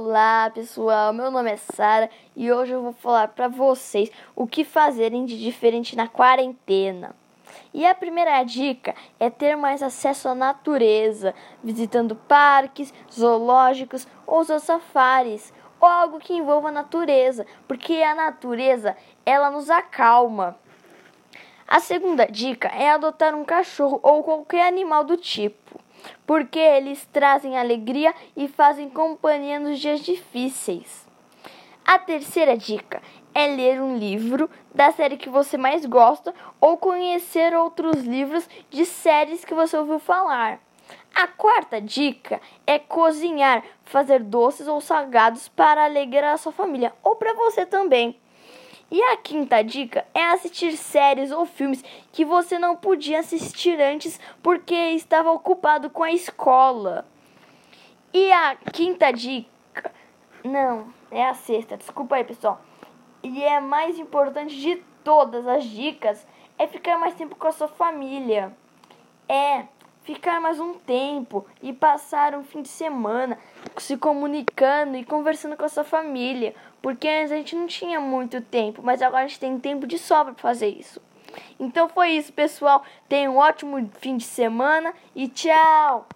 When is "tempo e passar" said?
70.72-72.34